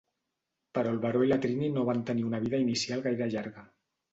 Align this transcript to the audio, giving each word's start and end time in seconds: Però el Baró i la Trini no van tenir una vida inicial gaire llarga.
Però 0.77 0.93
el 0.93 0.97
Baró 1.03 1.21
i 1.25 1.29
la 1.33 1.37
Trini 1.43 1.69
no 1.75 1.85
van 1.91 2.01
tenir 2.09 2.27
una 2.31 2.41
vida 2.47 2.63
inicial 2.65 3.07
gaire 3.11 3.33
llarga. 3.37 3.69